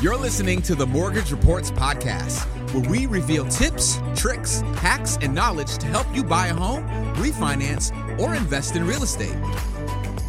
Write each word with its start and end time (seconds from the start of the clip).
You're 0.00 0.16
listening 0.16 0.62
to 0.62 0.76
the 0.76 0.86
Mortgage 0.86 1.32
Reports 1.32 1.72
Podcast, 1.72 2.44
where 2.72 2.88
we 2.88 3.06
reveal 3.06 3.44
tips, 3.46 3.98
tricks, 4.14 4.60
hacks, 4.76 5.18
and 5.20 5.34
knowledge 5.34 5.76
to 5.78 5.86
help 5.86 6.06
you 6.14 6.22
buy 6.22 6.46
a 6.46 6.54
home, 6.54 6.86
refinance, 7.16 7.90
or 8.20 8.36
invest 8.36 8.76
in 8.76 8.86
real 8.86 9.02
estate. 9.02 9.36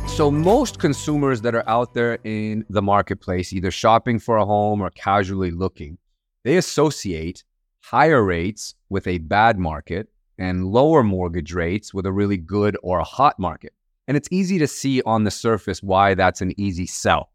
So, 0.07 0.31
most 0.31 0.79
consumers 0.79 1.41
that 1.41 1.53
are 1.53 1.69
out 1.69 1.93
there 1.93 2.17
in 2.23 2.65
the 2.71 2.81
marketplace, 2.81 3.53
either 3.53 3.69
shopping 3.69 4.17
for 4.17 4.37
a 4.37 4.45
home 4.45 4.81
or 4.81 4.89
casually 4.89 5.51
looking, 5.51 5.99
they 6.43 6.57
associate 6.57 7.43
higher 7.81 8.23
rates 8.23 8.73
with 8.89 9.05
a 9.05 9.19
bad 9.19 9.59
market 9.59 10.09
and 10.39 10.65
lower 10.65 11.03
mortgage 11.03 11.53
rates 11.53 11.93
with 11.93 12.07
a 12.07 12.11
really 12.11 12.37
good 12.37 12.75
or 12.81 12.97
a 12.97 13.03
hot 13.03 13.37
market. 13.37 13.73
And 14.07 14.17
it's 14.17 14.29
easy 14.31 14.57
to 14.57 14.67
see 14.67 15.03
on 15.03 15.25
the 15.25 15.31
surface 15.31 15.83
why 15.83 16.15
that's 16.15 16.41
an 16.41 16.59
easy 16.59 16.87
sell. 16.87 17.29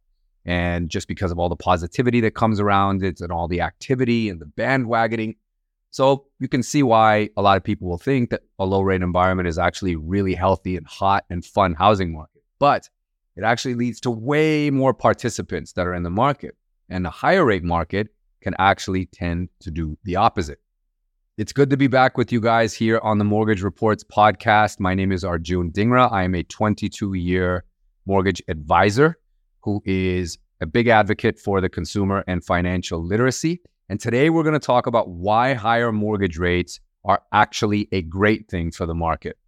And 0.47 0.91
just 0.91 1.09
because 1.09 1.31
of 1.31 1.39
all 1.39 1.49
the 1.49 1.57
positivity 1.57 2.21
that 2.21 2.35
comes 2.35 2.61
around 2.61 3.03
it 3.03 3.21
and 3.21 3.33
all 3.33 3.49
the 3.49 3.61
activity 3.63 4.29
and 4.29 4.41
the 4.41 4.47
bandwagoning. 4.47 5.37
So 5.91 6.27
you 6.39 6.49
can 6.49 6.63
see 6.63 6.83
why 6.83 7.31
a 7.37 7.43
lot 7.43 7.57
of 7.57 7.65
people 7.65 7.89
will 7.89 7.99
think 7.99 8.31
that 8.31 8.43
a 8.59 8.67
low 8.67 8.83
rate 8.83 9.01
environment 9.01 9.49
is 9.49 9.59
actually 9.59 9.97
really 9.97 10.35
healthy 10.35 10.77
and 10.77 10.87
hot 10.87 11.25
and 11.31 11.45
fun 11.45 11.75
housing 11.75 12.13
market. 12.13 12.43
But 12.59 12.91
it 13.37 13.45
actually 13.45 13.75
leads 13.75 14.01
to 14.01 14.11
way 14.11 14.71
more 14.71 14.93
participants 14.93 15.73
that 15.73 15.87
are 15.87 15.95
in 15.95 16.03
the 16.03 16.11
market. 16.11 16.57
And 16.89 17.05
the 17.05 17.11
higher 17.11 17.45
rate 17.45 17.65
market 17.65 18.09
can 18.43 18.55
actually 18.59 19.07
tend 19.07 19.49
to 19.61 19.71
do 19.71 19.97
the 20.05 20.17
opposite. 20.17 20.61
It's 21.37 21.53
good 21.53 21.71
to 21.71 21.77
be 21.77 21.89
back 21.89 22.17
with 22.17 22.31
you 22.31 22.41
guys 22.41 22.75
here 22.75 23.01
on 23.03 23.19
the 23.19 23.25
Mortgage 23.25 23.63
Reports 23.63 24.05
podcast. 24.05 24.79
My 24.79 24.95
name 24.95 25.11
is 25.11 25.25
Arjun 25.25 25.73
Dhingra. 25.73 26.13
I 26.13 26.23
am 26.23 26.35
a 26.35 26.45
22 26.45 27.15
year 27.15 27.65
mortgage 28.07 28.43
advisor 28.47 29.19
who 29.65 29.83
is 29.87 30.39
a 30.61 30.67
big 30.67 30.89
advocate 30.89 31.39
for 31.39 31.61
the 31.61 31.69
consumer 31.69 32.23
and 32.27 32.45
financial 32.45 33.03
literacy. 33.03 33.63
And 33.89 33.99
today 33.99 34.31
we're 34.31 34.43
going 34.43 34.53
to 34.53 34.59
talk 34.59 34.87
about 34.87 35.09
why 35.09 35.55
higher 35.55 35.91
mortgage 35.91 36.39
rates 36.39 36.81
are 37.05 37.23
actually 37.33 37.89
a 37.91 38.03
great 38.03 38.49
thing 38.49 38.71
for 38.71 38.87
the 38.87 38.95
market. 38.95 39.39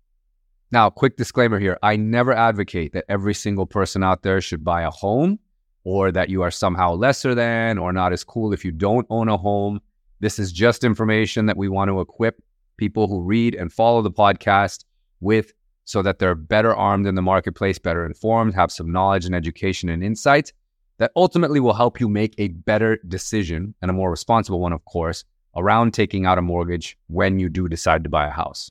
Now, 0.73 0.91
quick 0.91 1.17
disclaimer 1.17 1.59
here 1.59 1.79
I 1.83 1.97
never 1.97 2.33
advocate 2.33 2.93
that 2.95 3.05
every 3.09 3.35
single 3.35 3.67
person 3.67 4.03
out 4.03 4.23
there 4.23 4.41
should 4.41 4.65
buy 4.65 4.83
a 4.83 4.91
home 4.91 5.39
or 5.85 6.11
that 6.11 6.29
you 6.29 6.43
are 6.43 6.51
somehow 6.51 6.95
lesser 6.95 7.35
than 7.35 7.79
or 7.79 7.93
not 7.93 8.13
as 8.13 8.25
cool 8.25 8.53
if 8.53 8.65
you 8.65 8.73
don't 8.73 9.07
own 9.11 9.29
a 9.29 9.37
home. 9.37 9.81
This 10.21 10.39
is 10.39 10.51
just 10.51 10.83
information 10.83 11.47
that 11.47 11.57
we 11.57 11.69
want 11.69 11.91
to 11.91 12.01
equip 12.01 12.43
people 12.79 13.07
who 13.07 13.23
read 13.23 13.55
and 13.55 13.73
follow 13.73 14.03
the 14.03 14.11
podcast 14.11 14.85
with 15.21 15.53
so 15.87 16.03
that 16.03 16.19
they're 16.19 16.35
better 16.35 16.75
armed 16.75 17.07
in 17.07 17.15
the 17.15 17.23
marketplace, 17.23 17.79
better 17.79 18.05
informed, 18.05 18.55
have 18.55 18.73
some 18.73 18.93
knowledge 18.93 19.25
and 19.25 19.35
education 19.35 19.89
and 19.89 20.03
insight 20.03 20.53
that 20.99 21.13
ultimately 21.15 21.61
will 21.61 21.75
help 21.75 22.01
you 22.01 22.09
make 22.09 22.35
a 22.39 22.49
better 22.49 22.99
decision 23.09 23.75
and 23.81 23.91
a 23.91 23.95
more 23.95 24.11
responsible 24.11 24.61
one, 24.61 24.73
of 24.73 24.85
course, 24.85 25.25
around 25.55 25.95
taking 25.95 26.27
out 26.27 26.39
a 26.39 26.43
mortgage 26.43 26.99
when 27.07 27.39
you 27.39 27.49
do 27.49 27.69
decide 27.69 28.03
to 28.03 28.11
buy 28.11 28.27
a 28.27 28.31
house. 28.31 28.71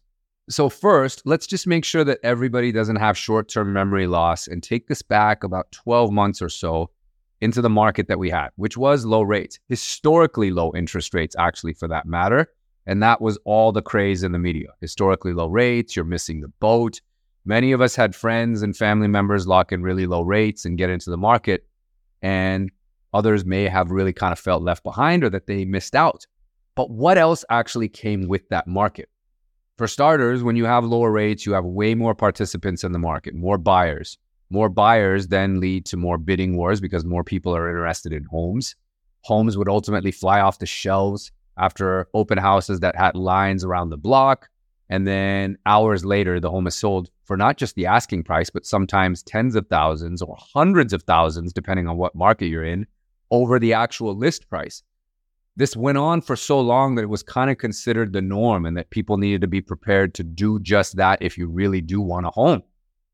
So, 0.49 0.69
first, 0.69 1.23
let's 1.25 1.47
just 1.47 1.65
make 1.65 1.85
sure 1.85 2.03
that 2.03 2.19
everybody 2.21 2.71
doesn't 2.71 2.97
have 2.97 3.17
short 3.17 3.47
term 3.47 3.73
memory 3.73 4.07
loss 4.07 4.47
and 4.47 4.61
take 4.61 4.87
this 4.87 5.01
back 5.01 5.43
about 5.43 5.71
12 5.71 6.11
months 6.11 6.41
or 6.41 6.49
so 6.49 6.91
into 7.41 7.61
the 7.61 7.69
market 7.69 8.07
that 8.09 8.19
we 8.19 8.29
had, 8.29 8.49
which 8.55 8.77
was 8.77 9.05
low 9.05 9.21
rates, 9.21 9.57
historically 9.69 10.51
low 10.51 10.71
interest 10.75 11.13
rates, 11.13 11.35
actually, 11.39 11.73
for 11.73 11.87
that 11.87 12.05
matter. 12.05 12.49
And 12.87 13.01
that 13.01 13.21
was 13.21 13.37
all 13.45 13.71
the 13.71 13.81
craze 13.81 14.23
in 14.23 14.31
the 14.31 14.39
media. 14.39 14.69
Historically 14.79 15.33
low 15.33 15.47
rates, 15.47 15.95
you're 15.95 16.05
missing 16.05 16.41
the 16.41 16.51
boat. 16.59 17.01
Many 17.43 17.71
of 17.71 17.81
us 17.81 17.95
had 17.95 18.15
friends 18.15 18.61
and 18.61 18.75
family 18.75 19.07
members 19.07 19.47
lock 19.47 19.71
in 19.71 19.83
really 19.83 20.05
low 20.05 20.21
rates 20.21 20.65
and 20.65 20.77
get 20.77 20.89
into 20.89 21.09
the 21.09 21.17
market. 21.17 21.67
And 22.21 22.71
others 23.13 23.45
may 23.45 23.63
have 23.63 23.91
really 23.91 24.13
kind 24.13 24.31
of 24.31 24.39
felt 24.39 24.63
left 24.63 24.83
behind 24.83 25.23
or 25.23 25.29
that 25.31 25.47
they 25.47 25.65
missed 25.65 25.95
out. 25.95 26.25
But 26.75 26.89
what 26.89 27.17
else 27.17 27.45
actually 27.49 27.87
came 27.87 28.27
with 28.27 28.47
that 28.49 28.67
market? 28.67 29.09
For 29.77 29.87
starters, 29.87 30.43
when 30.43 30.55
you 30.55 30.65
have 30.65 30.85
lower 30.85 31.11
rates, 31.11 31.45
you 31.45 31.53
have 31.53 31.65
way 31.65 31.95
more 31.95 32.15
participants 32.15 32.83
in 32.83 32.91
the 32.91 32.99
market, 32.99 33.33
more 33.33 33.57
buyers. 33.57 34.17
More 34.49 34.69
buyers 34.69 35.27
then 35.27 35.59
lead 35.59 35.85
to 35.87 35.97
more 35.97 36.17
bidding 36.17 36.55
wars 36.55 36.79
because 36.79 37.03
more 37.03 37.23
people 37.23 37.55
are 37.55 37.69
interested 37.69 38.13
in 38.13 38.23
homes. 38.25 38.75
Homes 39.21 39.57
would 39.57 39.67
ultimately 39.67 40.11
fly 40.11 40.39
off 40.39 40.59
the 40.59 40.65
shelves 40.65 41.31
after 41.57 42.07
open 42.13 42.37
houses 42.37 42.79
that 42.81 42.95
had 42.95 43.15
lines 43.15 43.63
around 43.63 43.89
the 43.89 43.97
block. 43.97 44.49
And 44.89 45.07
then 45.07 45.57
hours 45.65 46.05
later, 46.05 46.39
the 46.39 46.51
home 46.51 46.67
is 46.67 46.75
sold 46.75 47.09
for 47.23 47.35
not 47.35 47.57
just 47.57 47.75
the 47.75 47.87
asking 47.87 48.23
price, 48.23 48.49
but 48.49 48.65
sometimes 48.65 49.23
tens 49.23 49.55
of 49.55 49.67
thousands 49.67 50.21
or 50.21 50.37
hundreds 50.39 50.93
of 50.93 51.03
thousands, 51.03 51.53
depending 51.53 51.87
on 51.87 51.97
what 51.97 52.13
market 52.13 52.47
you're 52.47 52.63
in, 52.63 52.85
over 53.31 53.57
the 53.57 53.73
actual 53.73 54.15
list 54.15 54.47
price. 54.47 54.83
This 55.57 55.75
went 55.75 55.97
on 55.97 56.21
for 56.21 56.35
so 56.35 56.59
long 56.59 56.95
that 56.95 57.03
it 57.03 57.09
was 57.09 57.23
kind 57.23 57.49
of 57.49 57.57
considered 57.57 58.11
the 58.11 58.21
norm 58.21 58.65
and 58.65 58.75
that 58.77 58.89
people 58.89 59.17
needed 59.17 59.41
to 59.41 59.47
be 59.47 59.61
prepared 59.61 60.13
to 60.15 60.23
do 60.23 60.59
just 60.59 60.97
that 60.97 61.21
if 61.21 61.37
you 61.37 61.47
really 61.47 61.81
do 61.81 62.01
want 62.01 62.25
a 62.25 62.29
home. 62.29 62.61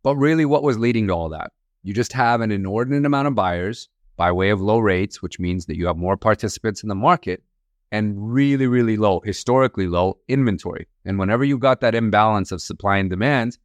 But 0.03 0.15
really, 0.15 0.45
what 0.45 0.63
was 0.63 0.79
leading 0.79 1.07
to 1.07 1.13
all 1.13 1.29
that? 1.29 1.51
You 1.83 1.93
just 1.93 2.13
have 2.13 2.41
an 2.41 2.51
inordinate 2.51 3.05
amount 3.05 3.27
of 3.27 3.35
buyers 3.35 3.89
by 4.17 4.31
way 4.31 4.49
of 4.49 4.59
low 4.59 4.79
rates, 4.79 5.21
which 5.21 5.39
means 5.39 5.67
that 5.67 5.77
you 5.77 5.85
have 5.85 5.97
more 5.97 6.17
participants 6.17 6.83
in 6.83 6.89
the 6.89 6.95
market 6.95 7.43
and 7.91 8.15
really, 8.17 8.67
really 8.67 8.97
low, 8.97 9.19
historically 9.21 9.87
low 9.87 10.17
inventory. 10.27 10.87
And 11.05 11.19
whenever 11.19 11.43
you've 11.43 11.59
got 11.59 11.81
that 11.81 11.95
imbalance 11.95 12.51
of 12.51 12.61
supply 12.61 12.97
and 12.97 13.09
demand, 13.09 13.57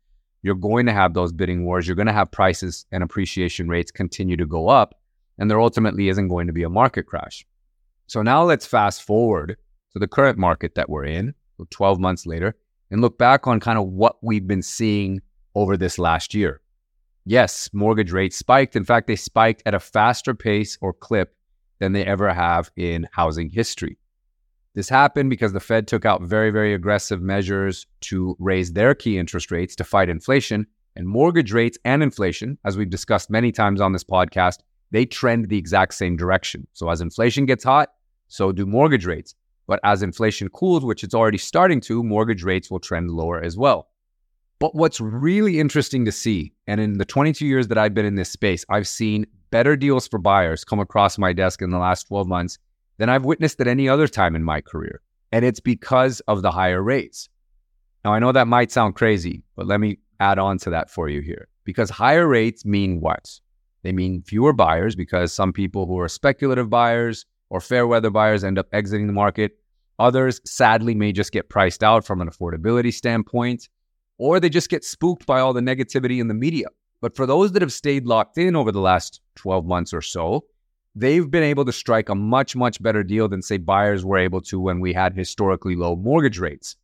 you're 0.42 0.54
going 0.54 0.86
to 0.86 0.92
have 0.92 1.14
those 1.14 1.32
bidding 1.32 1.64
wars. 1.64 1.86
You're 1.86 1.96
going 1.96 2.06
to 2.06 2.12
have 2.12 2.30
prices 2.30 2.86
and 2.92 3.02
appreciation 3.02 3.68
rates 3.68 3.90
continue 3.90 4.36
to 4.36 4.46
go 4.46 4.68
up, 4.68 4.94
and 5.38 5.50
there 5.50 5.60
ultimately 5.60 6.08
isn't 6.08 6.28
going 6.28 6.46
to 6.46 6.52
be 6.52 6.62
a 6.62 6.70
market 6.70 7.06
crash. 7.06 7.44
So 8.06 8.22
now 8.22 8.44
let's 8.44 8.66
fast 8.66 9.02
forward 9.02 9.56
to 9.92 9.98
the 9.98 10.08
current 10.08 10.38
market 10.38 10.74
that 10.74 10.88
we're 10.88 11.04
in, 11.04 11.34
12 11.70 11.98
months 11.98 12.26
later, 12.26 12.54
and 12.90 13.00
look 13.00 13.18
back 13.18 13.46
on 13.46 13.60
kind 13.60 13.78
of 13.78 13.86
what 13.86 14.16
we've 14.22 14.46
been 14.46 14.62
seeing 14.62 15.20
over 15.54 15.76
this 15.76 15.98
last 15.98 16.34
year. 16.34 16.60
Yes, 17.24 17.68
mortgage 17.72 18.12
rates 18.12 18.36
spiked. 18.36 18.76
In 18.76 18.84
fact, 18.84 19.08
they 19.08 19.16
spiked 19.16 19.62
at 19.66 19.74
a 19.74 19.80
faster 19.80 20.34
pace 20.34 20.78
or 20.80 20.92
clip 20.92 21.34
than 21.80 21.92
they 21.92 22.04
ever 22.04 22.32
have 22.32 22.70
in 22.76 23.08
housing 23.10 23.50
history. 23.50 23.98
This 24.76 24.90
happened 24.90 25.30
because 25.30 25.54
the 25.54 25.58
Fed 25.60 25.88
took 25.88 26.04
out 26.04 26.20
very, 26.20 26.50
very 26.50 26.74
aggressive 26.74 27.22
measures 27.22 27.86
to 28.02 28.36
raise 28.38 28.74
their 28.74 28.94
key 28.94 29.16
interest 29.16 29.50
rates 29.50 29.74
to 29.76 29.84
fight 29.84 30.10
inflation. 30.10 30.66
And 30.96 31.08
mortgage 31.08 31.50
rates 31.50 31.78
and 31.86 32.02
inflation, 32.02 32.58
as 32.62 32.76
we've 32.76 32.90
discussed 32.90 33.30
many 33.30 33.52
times 33.52 33.80
on 33.80 33.94
this 33.94 34.04
podcast, 34.04 34.58
they 34.90 35.06
trend 35.06 35.48
the 35.48 35.56
exact 35.56 35.94
same 35.94 36.14
direction. 36.14 36.66
So 36.74 36.90
as 36.90 37.00
inflation 37.00 37.46
gets 37.46 37.64
hot, 37.64 37.88
so 38.28 38.52
do 38.52 38.66
mortgage 38.66 39.06
rates. 39.06 39.34
But 39.66 39.80
as 39.82 40.02
inflation 40.02 40.50
cools, 40.50 40.84
which 40.84 41.02
it's 41.02 41.14
already 41.14 41.38
starting 41.38 41.80
to, 41.82 42.02
mortgage 42.02 42.44
rates 42.44 42.70
will 42.70 42.78
trend 42.78 43.10
lower 43.10 43.42
as 43.42 43.56
well. 43.56 43.88
But 44.58 44.74
what's 44.74 45.00
really 45.00 45.58
interesting 45.58 46.04
to 46.04 46.12
see, 46.12 46.52
and 46.66 46.82
in 46.82 46.98
the 46.98 47.06
22 47.06 47.46
years 47.46 47.68
that 47.68 47.78
I've 47.78 47.94
been 47.94 48.04
in 48.04 48.16
this 48.16 48.30
space, 48.30 48.62
I've 48.68 48.88
seen 48.88 49.26
better 49.50 49.74
deals 49.74 50.06
for 50.06 50.18
buyers 50.18 50.64
come 50.64 50.80
across 50.80 51.16
my 51.16 51.32
desk 51.32 51.62
in 51.62 51.70
the 51.70 51.78
last 51.78 52.08
12 52.08 52.28
months 52.28 52.58
than 52.98 53.08
I've 53.08 53.24
witnessed 53.24 53.60
at 53.60 53.68
any 53.68 53.88
other 53.88 54.08
time 54.08 54.36
in 54.36 54.42
my 54.44 54.60
career. 54.60 55.00
And 55.32 55.44
it's 55.44 55.60
because 55.60 56.20
of 56.20 56.42
the 56.42 56.50
higher 56.50 56.82
rates. 56.82 57.28
Now, 58.04 58.12
I 58.12 58.18
know 58.18 58.32
that 58.32 58.46
might 58.46 58.70
sound 58.70 58.94
crazy, 58.94 59.42
but 59.56 59.66
let 59.66 59.80
me 59.80 59.98
add 60.20 60.38
on 60.38 60.58
to 60.58 60.70
that 60.70 60.90
for 60.90 61.08
you 61.08 61.20
here. 61.20 61.48
Because 61.64 61.90
higher 61.90 62.26
rates 62.26 62.64
mean 62.64 63.00
what? 63.00 63.40
They 63.82 63.92
mean 63.92 64.22
fewer 64.22 64.52
buyers 64.52 64.94
because 64.94 65.32
some 65.32 65.52
people 65.52 65.86
who 65.86 65.98
are 65.98 66.08
speculative 66.08 66.70
buyers 66.70 67.26
or 67.50 67.60
fair 67.60 67.86
weather 67.86 68.10
buyers 68.10 68.44
end 68.44 68.58
up 68.58 68.68
exiting 68.72 69.06
the 69.06 69.12
market. 69.12 69.58
Others, 69.98 70.40
sadly, 70.44 70.94
may 70.94 71.12
just 71.12 71.32
get 71.32 71.48
priced 71.48 71.82
out 71.82 72.04
from 72.04 72.20
an 72.20 72.28
affordability 72.28 72.92
standpoint 72.92 73.68
or 74.18 74.40
they 74.40 74.48
just 74.48 74.70
get 74.70 74.84
spooked 74.84 75.26
by 75.26 75.40
all 75.40 75.52
the 75.52 75.60
negativity 75.60 76.20
in 76.20 76.28
the 76.28 76.34
media. 76.34 76.66
But 77.00 77.14
for 77.14 77.26
those 77.26 77.52
that 77.52 77.62
have 77.62 77.72
stayed 77.72 78.06
locked 78.06 78.38
in 78.38 78.56
over 78.56 78.72
the 78.72 78.80
last 78.80 79.20
12 79.36 79.66
months 79.66 79.92
or 79.92 80.02
so, 80.02 80.44
they've 80.96 81.30
been 81.30 81.42
able 81.42 81.66
to 81.66 81.72
strike 81.72 82.08
a 82.08 82.14
much, 82.14 82.56
much 82.56 82.82
better 82.82 83.04
deal 83.04 83.28
than, 83.28 83.42
say, 83.42 83.58
buyers 83.58 84.04
were 84.04 84.18
able 84.18 84.40
to 84.40 84.58
when 84.58 84.80
we 84.80 84.94
had 84.94 85.14
historically 85.14 85.76
low 85.76 85.94
mortgage 85.94 86.38
rates. 86.38 86.74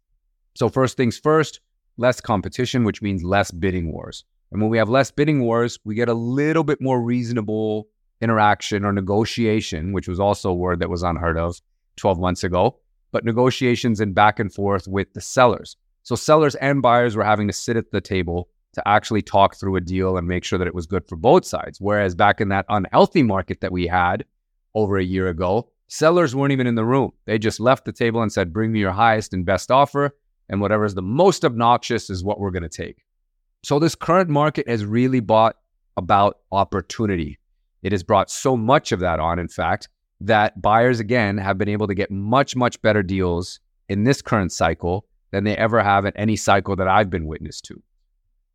So, 0.55 0.69
first 0.69 0.97
things 0.97 1.19
first, 1.19 1.61
less 1.97 2.21
competition, 2.21 2.85
which 2.85 3.03
means 3.03 3.25
less 3.25 3.51
bidding 3.51 3.91
wars. 3.91 4.25
And 4.53 4.61
when 4.61 4.71
we 4.71 4.77
have 4.77 4.91
less 4.91 5.11
bidding 5.11 5.41
wars, 5.41 5.79
we 5.85 5.95
get 5.95 6.11
a 6.11 6.15
little 6.15 6.63
bit 6.63 6.81
more 6.81 7.01
reasonable 7.01 7.89
interaction 8.21 8.85
or 8.85 8.93
negotiation, 8.93 9.93
which 9.93 10.07
was 10.07 10.21
also 10.21 10.51
a 10.51 10.55
word 10.55 10.79
that 10.81 10.91
was 10.91 11.03
unheard 11.03 11.39
of 11.39 11.61
12 11.97 12.21
months 12.21 12.45
ago, 12.45 12.79
but 13.11 13.25
negotiations 13.25 13.99
and 13.99 14.15
back 14.15 14.39
and 14.39 14.53
forth 14.53 14.87
with 14.87 15.13
the 15.15 15.21
sellers. 15.21 15.77
So 16.03 16.15
sellers 16.15 16.55
and 16.57 16.83
buyers 16.83 17.17
were 17.17 17.25
having 17.25 17.47
to 17.47 17.53
sit 17.53 17.77
at 17.77 17.91
the 17.91 18.01
table 18.01 18.49
to 18.75 18.89
actually 18.89 19.23
talk 19.23 19.57
through 19.57 19.77
a 19.77 19.81
deal 19.81 20.17
and 20.17 20.27
make 20.27 20.45
sure 20.45 20.59
that 20.59 20.69
it 20.69 20.75
was 20.75 20.87
good 20.87 21.07
for 21.07 21.17
both 21.17 21.45
sides. 21.45 21.81
Whereas 21.81 22.15
back 22.15 22.41
in 22.41 22.49
that 22.49 22.67
unhealthy 22.69 23.23
market 23.23 23.61
that 23.61 23.73
we 23.73 23.87
had 23.87 24.25
over 24.75 24.97
a 24.97 25.05
year 25.05 25.29
ago, 25.29 25.69
sellers 25.89 26.35
weren't 26.35 26.53
even 26.53 26.67
in 26.67 26.75
the 26.75 26.85
room. 26.85 27.13
They 27.27 27.39
just 27.39 27.61
left 27.61 27.85
the 27.85 27.93
table 27.93 28.23
and 28.23 28.33
said, 28.33 28.53
Bring 28.53 28.73
me 28.73 28.81
your 28.81 28.93
highest 28.93 29.35
and 29.35 29.45
best 29.45 29.71
offer. 29.71 30.17
And 30.49 30.61
whatever 30.61 30.85
is 30.85 30.95
the 30.95 31.03
most 31.03 31.45
obnoxious 31.45 32.11
is 32.11 32.25
what 32.25 32.41
we're 32.41 32.51
going 32.51 32.63
to 32.63 32.69
take. 32.69 33.05
So 33.63 33.79
this 33.79 33.95
current 33.95 34.29
market 34.29 34.69
has 34.69 34.85
really 34.85 35.21
brought 35.21 35.57
about 35.97 36.39
opportunity. 36.51 37.39
It 37.83 37.93
has 37.93 38.03
brought 38.03 38.31
so 38.31 38.57
much 38.57 38.93
of 38.93 39.01
that 39.01 39.21
on, 39.21 39.39
in 39.39 39.49
fact, 39.49 39.89
that 40.21 40.61
buyers, 40.61 41.01
again, 41.01 41.39
have 41.39 41.59
been 41.59 41.69
able 41.69 41.87
to 41.89 41.95
get 41.95 42.11
much, 42.11 42.57
much 42.57 42.81
better 42.83 43.03
deals 43.03 43.61
in 43.89 44.05
this 44.05 44.23
current 44.23 44.53
cycle 44.53 45.05
than 45.31 45.45
they 45.45 45.57
ever 45.57 45.83
have 45.83 46.05
in 46.05 46.17
any 46.17 46.37
cycle 46.37 46.77
that 46.77 46.89
I've 46.89 47.11
been 47.11 47.27
witness 47.27 47.61
to. 47.63 47.83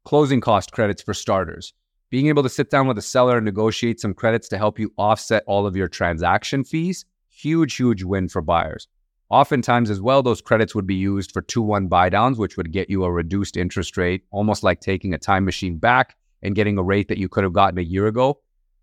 Closing 0.07 0.39
cost 0.39 0.71
credits 0.71 1.01
for 1.01 1.13
starters. 1.13 1.74
Being 2.09 2.27
able 2.27 2.42
to 2.44 2.48
sit 2.48 2.69
down 2.69 2.88
with 2.88 2.98
a 2.98 3.01
seller 3.01 3.36
and 3.36 3.44
negotiate 3.44 4.00
some 4.00 4.13
credits 4.13 4.48
to 4.48 4.57
help 4.57 4.80
you 4.80 4.94
offset 4.98 5.44
all 5.48 5.68
of 5.68 5.75
your 5.75 5.89
transaction 5.89 6.63
fees, 6.63 7.04
huge, 7.27 7.75
huge 7.75 8.04
win 8.04 8.30
for 8.30 8.42
buyers. 8.42 8.88
Oftentimes, 9.30 9.89
as 9.89 10.00
well, 10.00 10.24
those 10.24 10.39
credits 10.39 10.74
would 10.74 10.88
be 10.88 10.95
used 10.95 11.33
for 11.33 11.42
2 11.42 11.62
1 11.62 11.88
buy 11.88 12.07
downs, 12.07 12.38
which 12.38 12.56
would 12.56 12.71
get 12.71 12.89
you 12.89 13.04
a 13.04 13.12
reduced 13.12 13.57
interest 13.57 13.98
rate, 13.98 14.24
almost 14.31 14.63
like 14.63 14.80
taking 14.80 15.13
a 15.13 15.18
time 15.18 15.44
machine 15.44 15.77
back 15.77 16.15
and 16.42 16.56
getting 16.56 16.77
a 16.77 16.83
rate 16.83 17.09
that 17.09 17.18
you 17.18 17.27
could 17.27 17.44
have 17.44 17.51
gotten 17.51 17.77
a 17.77 17.81
year 17.81 18.07
ago, 18.07 18.39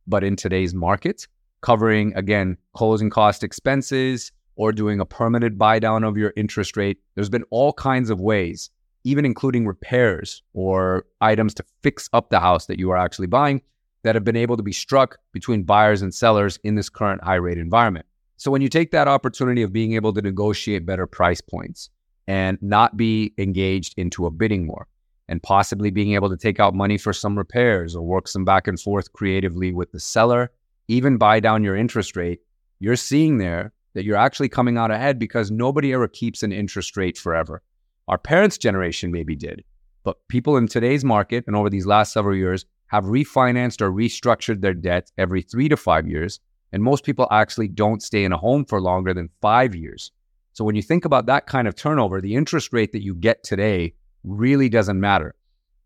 but 0.06 0.24
in 0.24 0.36
today's 0.36 0.74
market, 0.74 1.26
covering, 1.62 2.14
again, 2.16 2.58
closing 2.74 3.08
cost 3.08 3.42
expenses 3.42 4.30
or 4.56 4.72
doing 4.72 5.00
a 5.00 5.06
permanent 5.06 5.56
buy 5.56 5.78
down 5.78 6.04
of 6.04 6.18
your 6.18 6.34
interest 6.36 6.76
rate. 6.76 6.98
There's 7.14 7.30
been 7.30 7.44
all 7.48 7.72
kinds 7.72 8.10
of 8.10 8.20
ways, 8.20 8.68
even 9.04 9.24
including 9.24 9.66
repairs 9.66 10.42
or 10.54 11.04
items 11.20 11.54
to 11.54 11.64
fix 11.82 12.08
up 12.12 12.30
the 12.30 12.40
house 12.40 12.66
that 12.66 12.78
you 12.78 12.90
are 12.90 12.96
actually 12.96 13.26
buying, 13.26 13.60
that 14.02 14.14
have 14.14 14.24
been 14.24 14.36
able 14.36 14.56
to 14.56 14.62
be 14.62 14.72
struck 14.72 15.18
between 15.32 15.62
buyers 15.62 16.02
and 16.02 16.14
sellers 16.14 16.58
in 16.64 16.74
this 16.74 16.88
current 16.88 17.22
high 17.22 17.34
rate 17.34 17.58
environment. 17.58 18.06
So 18.36 18.50
when 18.50 18.62
you 18.62 18.68
take 18.68 18.90
that 18.90 19.08
opportunity 19.08 19.62
of 19.62 19.72
being 19.72 19.94
able 19.94 20.12
to 20.12 20.22
negotiate 20.22 20.84
better 20.84 21.06
price 21.06 21.40
points 21.40 21.90
and 22.26 22.58
not 22.60 22.96
be 22.96 23.32
engaged 23.38 23.94
into 23.96 24.26
a 24.26 24.30
bidding 24.30 24.66
war 24.66 24.88
and 25.28 25.42
possibly 25.42 25.90
being 25.90 26.14
able 26.14 26.28
to 26.28 26.36
take 26.36 26.60
out 26.60 26.74
money 26.74 26.98
for 26.98 27.12
some 27.12 27.38
repairs 27.38 27.94
or 27.94 28.02
work 28.02 28.28
some 28.28 28.44
back 28.44 28.66
and 28.66 28.80
forth 28.80 29.12
creatively 29.12 29.72
with 29.72 29.92
the 29.92 30.00
seller, 30.00 30.50
even 30.88 31.16
buy 31.16 31.40
down 31.40 31.64
your 31.64 31.76
interest 31.76 32.16
rate, 32.16 32.40
you're 32.80 32.96
seeing 32.96 33.38
there 33.38 33.72
that 33.94 34.04
you're 34.04 34.16
actually 34.16 34.48
coming 34.48 34.76
out 34.76 34.90
ahead 34.90 35.18
because 35.18 35.50
nobody 35.50 35.92
ever 35.92 36.08
keeps 36.08 36.42
an 36.42 36.52
interest 36.52 36.96
rate 36.96 37.16
forever. 37.16 37.62
Our 38.08 38.18
parents' 38.18 38.58
generation 38.58 39.10
maybe 39.10 39.34
did, 39.36 39.64
but 40.02 40.16
people 40.28 40.56
in 40.56 40.68
today's 40.68 41.04
market 41.04 41.44
and 41.46 41.56
over 41.56 41.70
these 41.70 41.86
last 41.86 42.12
several 42.12 42.36
years 42.36 42.66
have 42.88 43.04
refinanced 43.04 43.80
or 43.80 43.90
restructured 43.90 44.60
their 44.60 44.74
debt 44.74 45.10
every 45.16 45.42
three 45.42 45.68
to 45.68 45.76
five 45.76 46.06
years 46.06 46.40
and 46.74 46.82
most 46.82 47.04
people 47.04 47.28
actually 47.30 47.68
don't 47.68 48.02
stay 48.02 48.24
in 48.24 48.32
a 48.32 48.36
home 48.36 48.64
for 48.64 48.80
longer 48.80 49.14
than 49.14 49.30
five 49.40 49.76
years. 49.76 50.10
So 50.54 50.64
when 50.64 50.74
you 50.74 50.82
think 50.82 51.04
about 51.04 51.26
that 51.26 51.46
kind 51.46 51.68
of 51.68 51.76
turnover, 51.76 52.20
the 52.20 52.34
interest 52.34 52.72
rate 52.72 52.90
that 52.90 53.04
you 53.04 53.14
get 53.14 53.44
today 53.44 53.94
really 54.24 54.68
doesn't 54.68 54.98
matter. 54.98 55.36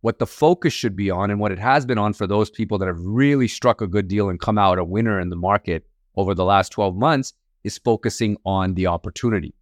What 0.00 0.18
the 0.18 0.26
focus 0.26 0.72
should 0.72 0.96
be 0.96 1.10
on 1.10 1.30
and 1.30 1.40
what 1.40 1.52
it 1.52 1.58
has 1.58 1.84
been 1.84 1.98
on 1.98 2.14
for 2.14 2.26
those 2.26 2.48
people 2.48 2.78
that 2.78 2.88
have 2.88 3.00
really 3.00 3.48
struck 3.48 3.82
a 3.82 3.86
good 3.86 4.08
deal 4.08 4.30
and 4.30 4.40
come 4.40 4.56
out 4.56 4.78
a 4.78 4.84
winner 4.84 5.20
in 5.20 5.28
the 5.28 5.36
market 5.36 5.86
over 6.16 6.34
the 6.34 6.44
last 6.44 6.70
12 6.70 6.96
months 6.96 7.34
is 7.64 7.76
focusing 7.76 8.38
on 8.46 8.72
the 8.72 8.86
opportunity, 8.86 9.54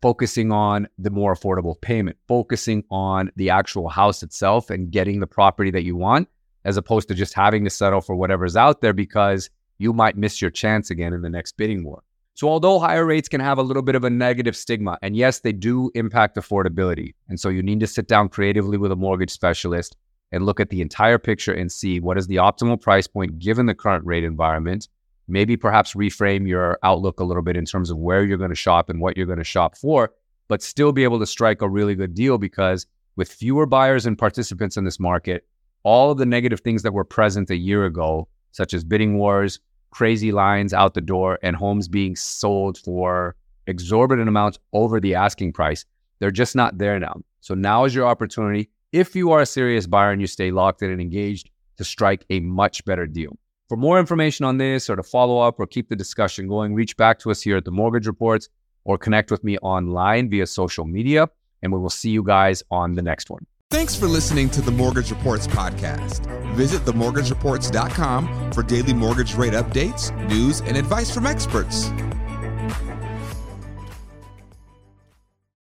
focusing 0.00 0.52
on 0.52 0.88
the 0.98 1.10
more 1.10 1.34
affordable 1.34 1.80
payment, 1.80 2.16
focusing 2.26 2.84
on 2.90 3.30
the 3.36 3.50
actual 3.50 3.88
house 3.88 4.22
itself 4.22 4.70
and 4.70 4.90
getting 4.90 5.20
the 5.20 5.26
property 5.26 5.70
that 5.70 5.84
you 5.84 5.96
want, 5.96 6.28
as 6.64 6.76
opposed 6.76 7.08
to 7.08 7.14
just 7.14 7.34
having 7.34 7.64
to 7.64 7.70
settle 7.70 8.00
for 8.00 8.14
whatever's 8.14 8.56
out 8.56 8.80
there 8.80 8.92
because 8.92 9.50
you 9.78 9.92
might 9.92 10.16
miss 10.16 10.40
your 10.40 10.50
chance 10.50 10.90
again 10.90 11.12
in 11.12 11.22
the 11.22 11.30
next 11.30 11.56
bidding 11.56 11.84
war. 11.84 12.02
So, 12.34 12.48
although 12.48 12.78
higher 12.78 13.04
rates 13.04 13.28
can 13.28 13.40
have 13.40 13.58
a 13.58 13.62
little 13.62 13.82
bit 13.82 13.96
of 13.96 14.04
a 14.04 14.10
negative 14.10 14.56
stigma, 14.56 14.96
and 15.02 15.16
yes, 15.16 15.40
they 15.40 15.50
do 15.50 15.90
impact 15.96 16.36
affordability. 16.36 17.14
And 17.28 17.40
so, 17.40 17.48
you 17.48 17.64
need 17.64 17.80
to 17.80 17.86
sit 17.88 18.06
down 18.06 18.28
creatively 18.28 18.78
with 18.78 18.92
a 18.92 18.96
mortgage 18.96 19.30
specialist 19.30 19.96
and 20.30 20.46
look 20.46 20.60
at 20.60 20.70
the 20.70 20.80
entire 20.80 21.18
picture 21.18 21.52
and 21.52 21.72
see 21.72 21.98
what 21.98 22.16
is 22.16 22.28
the 22.28 22.36
optimal 22.36 22.80
price 22.80 23.08
point 23.08 23.40
given 23.40 23.66
the 23.66 23.74
current 23.74 24.06
rate 24.06 24.22
environment. 24.22 24.88
Maybe 25.28 25.56
perhaps 25.56 25.94
reframe 25.94 26.48
your 26.48 26.78
outlook 26.82 27.20
a 27.20 27.24
little 27.24 27.42
bit 27.42 27.56
in 27.56 27.66
terms 27.66 27.90
of 27.90 27.98
where 27.98 28.24
you're 28.24 28.38
going 28.38 28.50
to 28.50 28.56
shop 28.56 28.88
and 28.88 29.00
what 29.00 29.16
you're 29.16 29.26
going 29.26 29.38
to 29.38 29.44
shop 29.44 29.76
for, 29.76 30.12
but 30.48 30.62
still 30.62 30.92
be 30.92 31.04
able 31.04 31.18
to 31.18 31.26
strike 31.26 31.60
a 31.60 31.68
really 31.68 31.94
good 31.94 32.14
deal 32.14 32.38
because 32.38 32.86
with 33.16 33.30
fewer 33.30 33.66
buyers 33.66 34.06
and 34.06 34.16
participants 34.16 34.76
in 34.76 34.84
this 34.84 34.98
market, 34.98 35.46
all 35.82 36.10
of 36.10 36.18
the 36.18 36.26
negative 36.26 36.60
things 36.60 36.82
that 36.82 36.94
were 36.94 37.04
present 37.04 37.50
a 37.50 37.56
year 37.56 37.84
ago, 37.84 38.28
such 38.52 38.72
as 38.72 38.84
bidding 38.84 39.18
wars, 39.18 39.60
crazy 39.90 40.32
lines 40.32 40.72
out 40.72 40.94
the 40.94 41.00
door 41.00 41.38
and 41.42 41.56
homes 41.56 41.88
being 41.88 42.16
sold 42.16 42.78
for 42.78 43.36
exorbitant 43.66 44.28
amounts 44.28 44.58
over 44.72 45.00
the 45.00 45.14
asking 45.14 45.52
price. 45.52 45.84
They're 46.18 46.30
just 46.30 46.56
not 46.56 46.78
there 46.78 46.98
now. 46.98 47.20
So 47.40 47.54
now 47.54 47.84
is 47.84 47.94
your 47.94 48.06
opportunity, 48.06 48.70
if 48.92 49.14
you 49.14 49.32
are 49.32 49.42
a 49.42 49.46
serious 49.46 49.86
buyer 49.86 50.10
and 50.10 50.20
you 50.20 50.26
stay 50.26 50.50
locked 50.50 50.82
in 50.82 50.90
and 50.90 51.00
engaged, 51.00 51.50
to 51.76 51.84
strike 51.84 52.24
a 52.28 52.40
much 52.40 52.84
better 52.84 53.06
deal. 53.06 53.38
For 53.68 53.76
more 53.76 54.00
information 54.00 54.46
on 54.46 54.56
this 54.56 54.88
or 54.88 54.96
to 54.96 55.02
follow 55.02 55.40
up 55.40 55.60
or 55.60 55.66
keep 55.66 55.90
the 55.90 55.96
discussion 55.96 56.48
going, 56.48 56.74
reach 56.74 56.96
back 56.96 57.18
to 57.20 57.30
us 57.30 57.42
here 57.42 57.58
at 57.58 57.66
the 57.66 57.70
Mortgage 57.70 58.06
Reports 58.06 58.48
or 58.84 58.96
connect 58.96 59.30
with 59.30 59.44
me 59.44 59.58
online 59.58 60.30
via 60.30 60.46
social 60.46 60.86
media. 60.86 61.28
And 61.62 61.72
we 61.72 61.78
will 61.78 61.90
see 61.90 62.10
you 62.10 62.22
guys 62.22 62.62
on 62.70 62.94
the 62.94 63.02
next 63.02 63.28
one. 63.28 63.44
Thanks 63.70 63.94
for 63.94 64.06
listening 64.06 64.48
to 64.50 64.62
the 64.62 64.70
Mortgage 64.70 65.10
Reports 65.10 65.46
podcast. 65.46 66.24
Visit 66.54 66.86
themortgagereports.com 66.86 68.52
for 68.52 68.62
daily 68.62 68.94
mortgage 68.94 69.34
rate 69.34 69.52
updates, 69.52 70.16
news, 70.30 70.62
and 70.62 70.74
advice 70.74 71.12
from 71.12 71.26
experts. 71.26 71.90